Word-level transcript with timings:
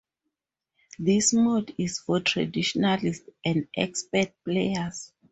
This 0.97 1.31
mode 1.31 1.75
is 1.77 1.99
for 1.99 2.21
traditionalists 2.21 3.29
and 3.45 3.67
expert 3.77 4.33
players. 4.43 5.13